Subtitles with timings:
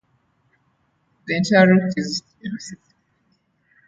[1.27, 2.95] The entire route is in Mississippi.